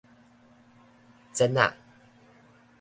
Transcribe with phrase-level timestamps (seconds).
[1.31, 1.77] 蟫仔